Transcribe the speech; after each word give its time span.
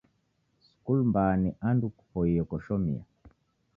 Skulu 0.69 1.03
mbaa 1.09 1.33
ni 1.41 1.49
ando 1.69 1.87
kupoie 1.97 2.41
koshomia. 2.49 3.01